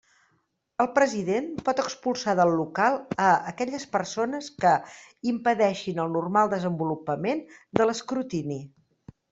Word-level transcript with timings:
El 0.83 0.87
president 0.93 1.49
pot 1.67 1.81
expulsar 1.83 2.35
del 2.39 2.55
local 2.61 2.97
a 3.27 3.27
aquelles 3.53 3.87
persones 3.97 4.51
que 4.65 4.75
impedeixin 5.35 6.05
el 6.07 6.13
normal 6.19 6.53
desenvolupament 6.57 7.47
de 7.81 7.91
l'escrutini. 7.91 8.63